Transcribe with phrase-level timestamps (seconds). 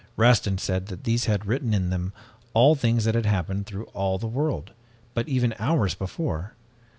[0.17, 2.11] Rastin said that these had written in them
[2.55, 4.71] all things that had happened through all the world,
[5.27, 6.55] even but hours before.